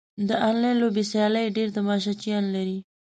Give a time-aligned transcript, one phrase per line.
[0.27, 2.77] د انلاین لوبو سیالۍ ډېر تماشچیان لري.